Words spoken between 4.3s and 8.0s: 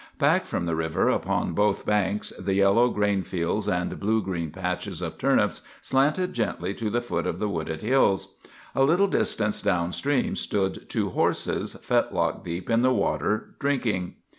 patches of turnips slanted gently to the foot of the wooded